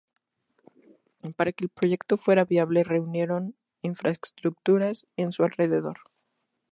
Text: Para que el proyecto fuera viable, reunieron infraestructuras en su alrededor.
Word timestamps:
Para 1.37 1.51
que 1.51 1.63
el 1.65 1.69
proyecto 1.69 2.17
fuera 2.17 2.43
viable, 2.43 2.83
reunieron 2.83 3.55
infraestructuras 3.83 5.05
en 5.15 5.31
su 5.31 5.43
alrededor. 5.43 5.99